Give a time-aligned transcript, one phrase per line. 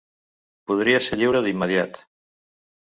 [0.71, 2.03] Podries ser lliure d'immediat.